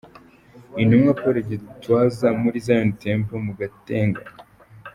[0.81, 4.21] Intumwa Paul Gitwaza muri Zion Temple mu Gatenga.